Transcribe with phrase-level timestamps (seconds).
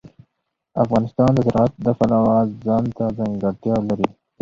[0.83, 4.07] افغانستان د زراعت د پلوه ځانته ځانګړتیا لري.